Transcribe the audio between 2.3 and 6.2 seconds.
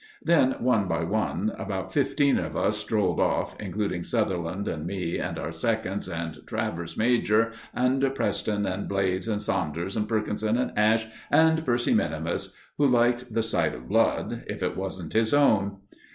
of us strolled off, including Sutherland and me and our seconds